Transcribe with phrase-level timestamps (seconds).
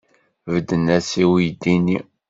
[0.51, 1.97] Bedden-as i uydi-nni?